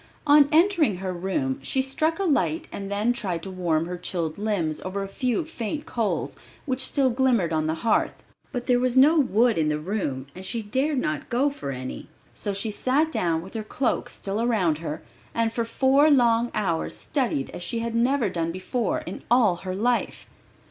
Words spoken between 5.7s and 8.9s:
coals which still glimmered on the hearth; but there